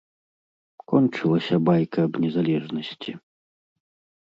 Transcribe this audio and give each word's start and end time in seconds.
Кончылася 0.93 1.55
байка 1.69 1.99
аб 2.09 2.13
незалежнасці. 2.25 3.11